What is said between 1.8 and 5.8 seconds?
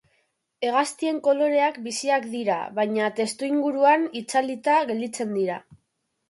biziak dira baina testuinguruan itzalita gelditzen dira.